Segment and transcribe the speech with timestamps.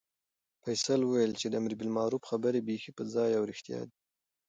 [0.63, 3.97] فیصل وویل چې د امربالمعروف خبرې بیخي په ځای او رښتیا دي.